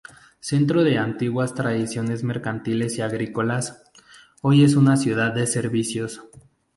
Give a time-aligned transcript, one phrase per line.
[0.39, 3.83] Centro de antiguas tradiciones mercantiles y agrícolas,
[4.41, 6.23] hoy es una ciudad de servicios.